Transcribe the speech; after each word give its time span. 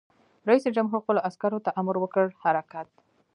رئیس 0.49 0.63
جمهور 0.75 0.99
خپلو 1.03 1.19
عسکرو 1.27 1.63
ته 1.65 1.69
امر 1.79 1.95
وکړ؛ 1.99 2.25
حرکت! 2.41 2.87